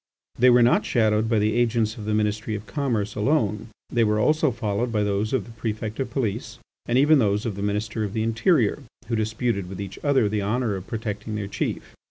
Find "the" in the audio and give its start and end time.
1.37-1.53, 2.05-2.15, 5.45-5.51, 7.55-7.61, 8.13-8.23, 10.27-10.41